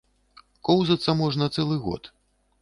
[0.69, 2.11] Коўзацца можна цэлы год.